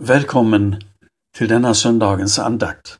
[0.00, 0.82] Välkommen
[1.36, 2.98] till denna söndagens andakt.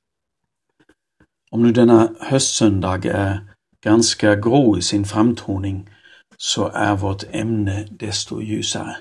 [1.50, 5.90] Om nu denna höstsöndag är ganska grå i sin framtoning
[6.36, 8.96] så är vårt ämne desto ljusare.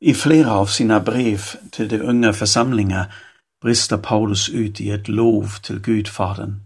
[0.00, 1.40] I flera av sina brev
[1.70, 3.14] till de unga församlingar
[3.62, 6.60] brister Paulus ut i ett lov till Gudfadern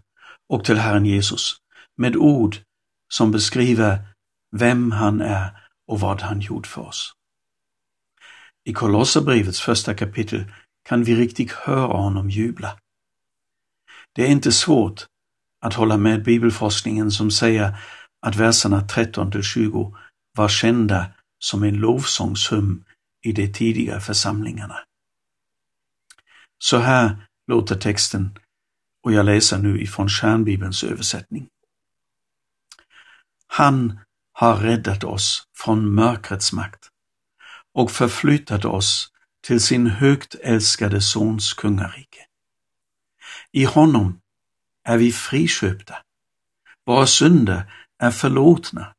[0.49, 1.57] och till Herren Jesus
[1.97, 2.57] med ord
[3.13, 3.99] som beskriver
[4.57, 7.15] vem han är och vad han gjort för oss.
[8.71, 10.45] I Kolosserbrevets första kapitel
[10.89, 12.79] kan vi riktigt höra honom jubla.
[14.13, 15.07] Det är inte svårt
[15.61, 17.79] att hålla med bibelforskningen som säger
[18.21, 19.97] att verserna 13 till 20
[20.37, 21.07] var kända
[21.39, 22.85] som en lovsångshum
[23.23, 24.79] i de tidiga församlingarna.
[26.59, 28.39] Så här låter texten
[29.03, 31.49] och jag läser nu ifrån Kärnbibelns översättning.
[33.47, 34.01] Han
[34.33, 36.90] har räddat oss från mörkrets makt
[37.73, 42.27] och förflyttat oss till sin högt älskade Sons kungarike.
[43.53, 44.21] I honom
[44.85, 45.97] är vi friköpta.
[46.87, 48.95] Våra synder är förlåtna.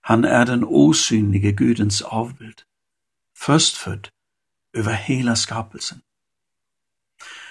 [0.00, 2.62] Han är den osynlige Gudens avbild,
[3.36, 4.08] förstfödd
[4.72, 6.00] över hela skapelsen.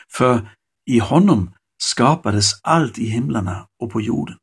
[0.07, 0.49] För
[0.85, 4.37] i honom skapades allt i himlarna och på jorden.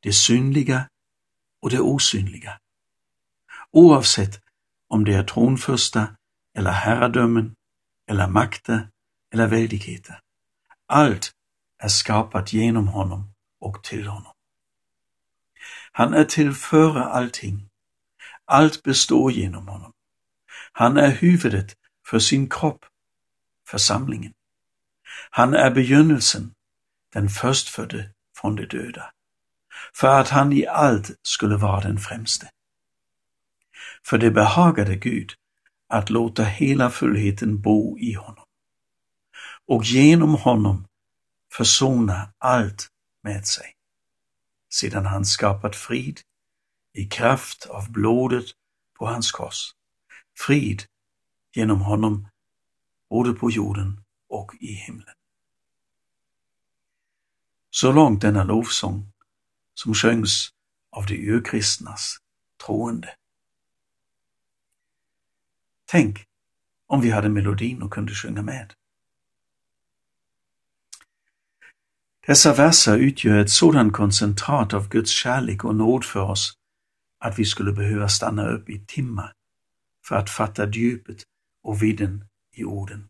[0.00, 0.88] Det synliga
[1.62, 2.58] och det osynliga
[3.72, 4.40] oavsett
[4.88, 6.16] om det är tronförsta
[6.58, 7.54] eller herradömen
[8.10, 8.88] eller makter
[9.32, 10.20] eller väldigheter.
[10.86, 11.32] Allt
[11.78, 14.32] är skapat genom honom och till honom.
[15.92, 17.68] Han är till före allting.
[18.44, 19.92] Allt består genom honom.
[20.72, 22.84] Han är huvudet för sin kropp,
[23.68, 24.32] församlingen.
[25.30, 26.54] Han är begynnelsen,
[27.12, 29.12] den förstfödde från de döda,
[29.94, 32.50] för att han i allt skulle vara den främste.
[34.02, 35.32] För det behagade Gud
[35.88, 38.44] att låta hela fullheten bo i honom
[39.66, 40.86] och genom honom
[41.52, 42.88] försona allt
[43.22, 43.74] med sig,
[44.70, 46.20] sedan han skapat frid
[46.92, 48.44] i kraft av blodet
[48.98, 49.72] på hans kors.
[50.46, 50.82] Frid
[51.54, 52.28] genom honom
[53.10, 55.14] både på jorden och i himlen.
[57.70, 59.12] Så långt denna lovsång
[59.74, 60.50] som sjöngs
[60.90, 62.16] av de urkristnas
[62.66, 63.14] troende.
[65.90, 66.24] Tänk
[66.86, 68.74] om vi hade melodin och kunde sjunga med.
[72.26, 76.52] Dessa verser utgör ett sådant koncentrat av Guds kärlek och nåd för oss
[77.18, 79.32] att vi skulle behöva stanna upp i timmar
[80.06, 81.22] för att fatta djupet
[81.62, 83.08] och vidden i orden.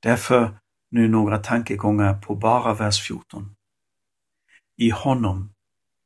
[0.00, 0.58] Därför
[0.90, 3.56] nu några tankegångar på bara vers 14.
[4.76, 5.52] I honom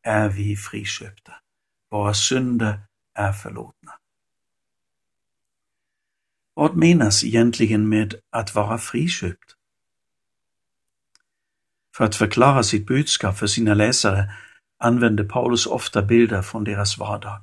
[0.03, 1.33] är vi friköpta.
[1.91, 2.81] Våra synder
[3.15, 3.93] är förlåtna.
[6.55, 9.55] Vad menas egentligen med att vara friköpt?
[11.97, 14.33] För att förklara sitt budskap för sina läsare
[14.79, 17.41] använde Paulus ofta bilder från deras vardag.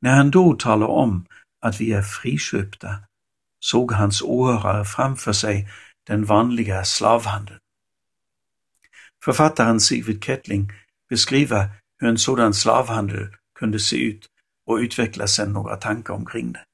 [0.00, 1.26] När han då talar om
[1.60, 2.98] att vi är friköpta
[3.60, 5.68] såg hans åhörare framför sig
[6.06, 7.58] den vanliga slavhandeln.
[9.24, 10.72] Författaren Sigrid Kettling
[11.08, 11.68] beskriver
[11.98, 13.28] hur en sådan slavhandel
[13.58, 14.26] kunde se ut
[14.66, 16.64] och utvecklar sedan några tankar omkring det.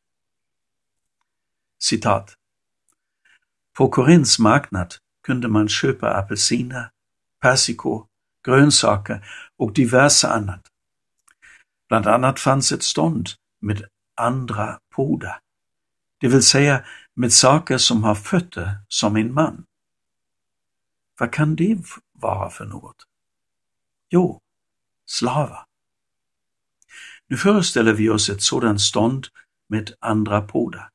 [1.79, 2.37] Citat.
[3.77, 4.95] På Korinths marknad
[5.27, 6.91] kunde man köpa apelsiner,
[7.41, 8.07] persikor,
[8.45, 10.67] grönsaker och diverse annat.
[11.89, 13.29] Bland annat fanns ett stånd
[13.61, 15.41] med andra poda,
[16.21, 19.65] det vill säga med saker som har fötter som en man.
[21.19, 21.79] Vad kan det
[22.13, 23.07] vara för något?
[24.11, 24.41] Jo,
[25.07, 25.65] slavar.
[27.29, 29.27] Nu föreställer vi oss ett sådant stånd
[29.69, 30.91] med andra poda.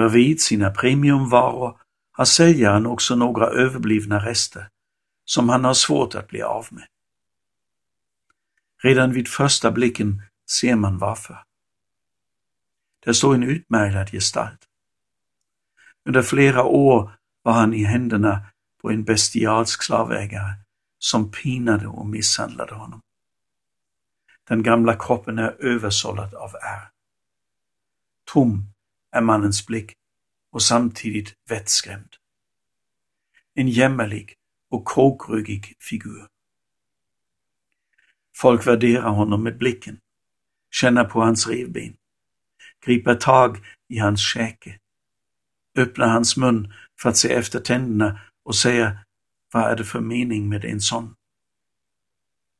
[0.00, 1.80] Bredvid sina premiumvaror
[2.12, 4.68] har säljaren också några överblivna rester
[5.24, 6.86] som han har svårt att bli av med.
[8.82, 11.38] Redan vid första blicken ser man varför.
[13.04, 14.60] Där står en utmärglad gestalt.
[16.04, 17.10] Under flera år
[17.42, 18.42] var han i händerna
[18.82, 20.52] på en bestialsk slavägare
[20.98, 23.00] som pinade och misshandlade honom.
[24.48, 26.88] Den gamla kroppen är översållad av ärr.
[28.24, 28.69] Tom
[29.10, 29.92] är mannens blick
[30.50, 32.16] och samtidigt vettskrämd.
[33.54, 34.36] En jämmerlig
[34.68, 36.26] och krokryggig figur.
[38.36, 40.00] Folk värderar honom med blicken,
[40.70, 41.96] känner på hans revben,
[42.84, 43.58] griper tag
[43.88, 44.78] i hans käke,
[45.76, 49.04] öppnar hans mun för att se efter tänderna och säger,
[49.52, 51.16] vad är det för mening med en sån?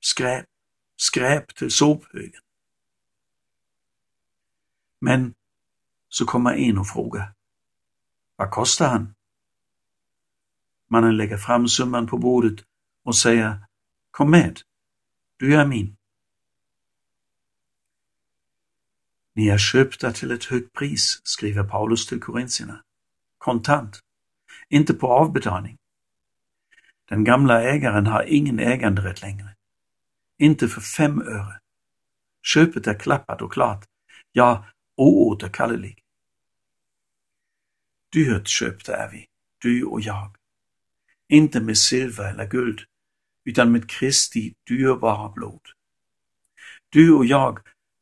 [0.01, 0.47] Skräp,
[0.97, 2.43] skräp till sophögen.
[5.01, 5.35] Men
[6.11, 7.33] så kommer en och frågar,
[8.37, 9.15] vad kostar han?
[10.89, 12.65] Mannen lägger fram summan på bordet
[13.05, 13.59] och säger,
[14.11, 14.61] kom med,
[15.37, 15.97] du är min.
[19.35, 22.83] Ni är köpta till ett högt pris, skriver Paulus till korintierna.
[23.39, 24.01] Kontant,
[24.69, 25.79] inte på avbetalning.
[27.09, 29.57] Den gamla ägaren har ingen äganderätt längre.
[30.39, 31.61] Inte för fem öre.
[32.43, 33.85] Köpet är klappat och klart,
[34.33, 34.65] ja,
[35.01, 35.99] oåterkallelig.
[38.13, 39.27] Dyrt köpta är vi,
[39.59, 40.37] du och jag.
[41.29, 42.81] Inte med silver eller guld,
[43.45, 45.61] utan med Kristi dyrbara blod.
[46.89, 47.59] Du och jag,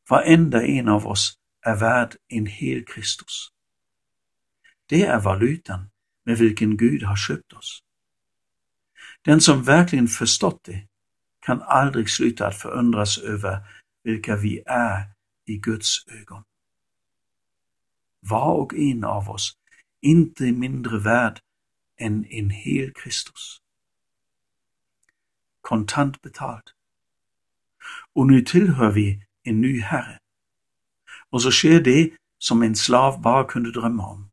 [0.08, 3.48] varenda en av oss, är värd en hel Kristus.
[4.86, 5.90] Det är valutan
[6.24, 7.82] med vilken Gud har köpt oss.
[9.22, 10.86] Den som verkligen förstått det
[11.40, 13.58] kan aldrig sluta att förundras över
[14.04, 15.10] vilka vi är
[15.46, 16.44] i Guds ögon.
[18.20, 19.52] Var och en av oss
[20.00, 21.40] inte mindre värd
[21.96, 23.60] än en hel Kristus.
[25.60, 26.74] Kontant betalt.
[28.12, 30.18] Och nu tillhör vi en ny Herre.
[31.30, 34.30] Och så sker det som en slav bara kunde drömma om.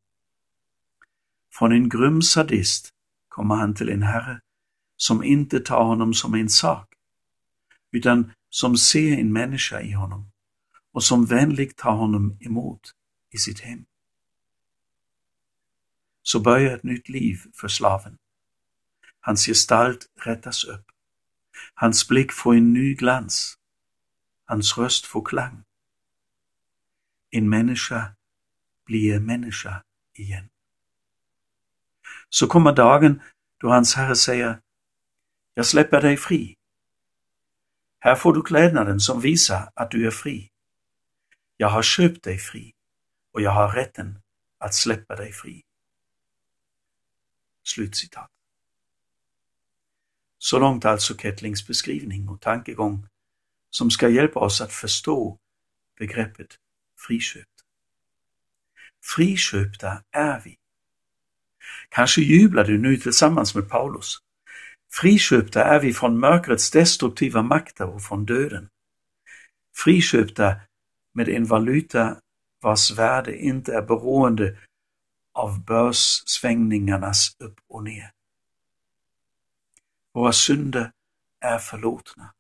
[1.51, 2.89] Från en grym sadist
[3.27, 4.41] kommer han till en herre
[4.97, 6.93] som inte tar honom som en sak,
[7.91, 10.31] utan som ser en människa i honom
[10.91, 12.91] och som vänligt tar honom emot
[13.35, 13.85] i sitt hem.
[16.23, 18.17] Så börjar ett nytt liv för slaven.
[19.19, 20.85] Hans gestalt rättas upp.
[21.73, 23.57] Hans blick får en ny glans.
[24.45, 25.63] Hans röst får klang.
[27.31, 28.15] En människa
[28.85, 29.83] blir människa
[30.13, 30.49] igen.
[32.29, 33.21] Så kommer dagen
[33.57, 34.61] då hans herre säger,
[35.53, 36.55] jag släpper dig fri.
[37.99, 40.51] Här får du klädnaden som visar att du är fri.
[41.57, 42.74] Jag har köpt dig fri
[43.35, 44.19] och jag har rätten
[44.57, 45.63] att släppa dig fri.
[47.63, 48.31] Slutcitat.
[50.37, 53.07] Så långt alltså Kettlings beskrivning och tankegång
[53.69, 55.37] som ska hjälpa oss att förstå
[55.97, 56.47] begreppet
[57.07, 57.63] friköpt.
[59.15, 60.57] Friköpta är vi.
[61.89, 64.17] Kanske jublar du nu tillsammans med Paulus.
[64.91, 68.69] Friköpta är vi från mörkrets destruktiva makter och från döden.
[69.83, 70.55] Friköpta
[71.13, 72.17] med en valuta
[72.65, 74.57] vars värde inte är beroende
[75.33, 78.11] av börssvängningarnas upp och ner.
[80.13, 80.91] Våra synder
[81.39, 82.33] är förlåtna,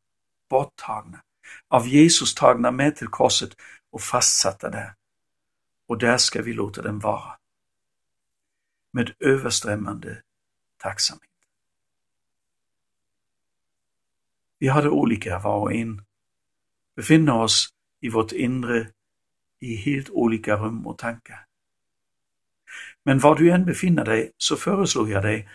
[0.49, 1.23] borttagna,
[1.67, 3.49] av Jesus tagna med till korset
[3.89, 4.93] och fastsatta där.
[5.87, 7.37] Och där ska vi låta dem vara.
[8.91, 10.21] Med överströmmande
[10.77, 11.29] tacksamhet.
[14.59, 16.05] Vi har det olika var och en,
[16.95, 17.69] befinner oss
[17.99, 18.94] i vårt inre
[19.59, 21.45] i helt olika rum och tankar.
[23.03, 25.49] Men var du än befinner dig så föreslår jag dig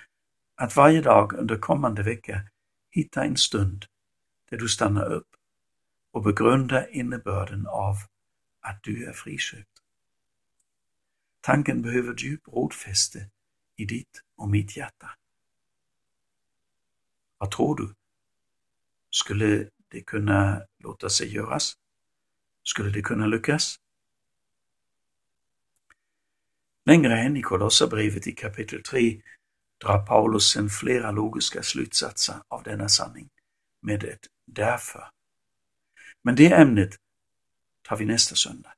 [0.54, 2.42] att varje dag under kommande vecka
[2.90, 3.86] hitta en stund
[4.50, 5.28] där du stannar upp
[6.12, 7.96] och begrundar innebörden av
[8.60, 9.82] att du är friköpt.
[11.40, 13.30] Tanken behöver djup rotfäste
[13.76, 15.10] i ditt och mitt hjärta.
[17.38, 17.94] Vad tror du?
[19.10, 21.76] Skulle det kunna låta sig göras?
[22.62, 23.76] Skulle det kunna lyckas?
[26.84, 29.22] Längre än i Kolosserbrevet i kapitel 3
[29.84, 33.28] drar Paulus sen flera logiska slutsatser av denna sanning
[33.82, 35.10] med ett därför.
[36.22, 36.96] Men det ämnet
[37.82, 38.72] tar vi nästa söndag.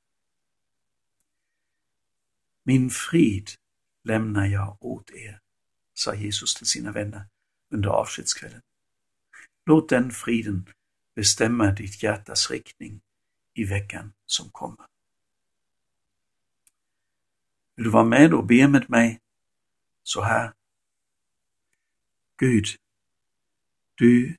[2.64, 3.50] Min frid
[4.04, 5.40] lämnar jag åt er,
[5.94, 7.24] sa Jesus till sina vänner
[7.70, 8.60] under avskedskvällen.
[9.66, 10.66] Låt den friden
[11.14, 13.00] bestämma ditt hjärtas riktning
[13.54, 14.86] i veckan som kommer.
[17.76, 19.20] Vill du vara med och be med mig
[20.02, 20.52] så här?
[22.36, 22.66] Gud,
[23.94, 24.36] du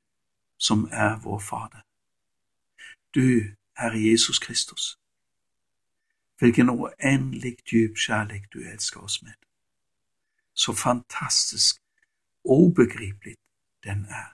[0.58, 1.84] som är vår Fader.
[3.12, 4.98] Du, Herre Jesus Kristus.
[6.40, 9.36] Vilken oändligt djup kärlek du älskar oss med.
[10.54, 11.82] Så fantastisk,
[12.44, 13.40] obegripligt
[13.84, 14.34] den är.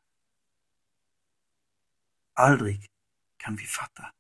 [2.34, 2.90] Aldrig
[3.38, 4.14] kan vi fatta.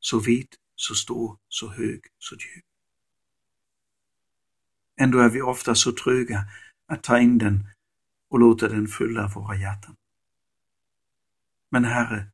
[0.00, 2.64] Så vid, så stor, så hög, så djup.
[4.96, 6.44] Ändå är vi ofta så tröga
[6.86, 7.66] att ta in den
[8.28, 9.96] och låta den fylla våra hjärtan.
[11.70, 12.26] Men Herre,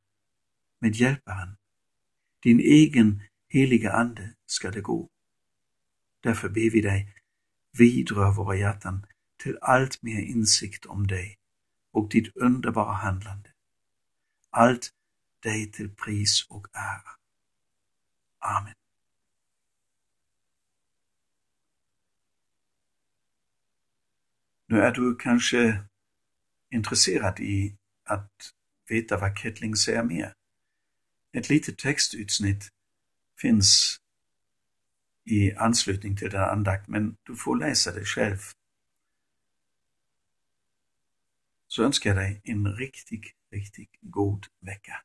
[0.80, 1.56] med Hjälparen,
[2.42, 5.08] din egen heliga Ande ska det gå.
[6.20, 7.14] Därför ber vi dig,
[7.78, 9.06] vidrör våra hjärtan
[9.42, 11.38] till allt mer insikt om dig
[11.92, 13.50] och ditt underbara handlande.
[14.50, 14.90] Allt
[15.42, 17.10] dig till pris och ära.
[18.38, 18.77] Amen.
[24.70, 25.84] Nu är du kanske
[26.70, 28.32] intresserad i att
[28.88, 30.34] veta vad Kettling säger mer.
[31.32, 32.68] Ett litet textutsnitt
[33.40, 34.00] finns
[35.24, 38.38] i anslutning till den andakt, men du får läsa det själv.
[41.68, 45.02] Så önskar jag dig en riktigt, riktigt god vecka.